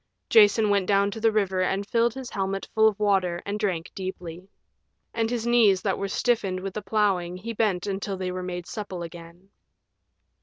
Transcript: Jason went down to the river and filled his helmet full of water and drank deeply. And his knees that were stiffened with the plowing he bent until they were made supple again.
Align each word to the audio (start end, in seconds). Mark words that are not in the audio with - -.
Jason 0.31 0.71
went 0.71 0.87
down 0.87 1.11
to 1.11 1.19
the 1.21 1.31
river 1.31 1.61
and 1.61 1.85
filled 1.87 2.15
his 2.15 2.31
helmet 2.31 2.67
full 2.73 2.87
of 2.87 2.99
water 2.99 3.39
and 3.45 3.59
drank 3.59 3.91
deeply. 3.93 4.49
And 5.13 5.29
his 5.29 5.45
knees 5.45 5.83
that 5.83 5.99
were 5.99 6.07
stiffened 6.07 6.59
with 6.59 6.73
the 6.73 6.81
plowing 6.81 7.37
he 7.37 7.53
bent 7.53 7.85
until 7.85 8.17
they 8.17 8.31
were 8.31 8.41
made 8.41 8.65
supple 8.65 9.03
again. 9.03 9.49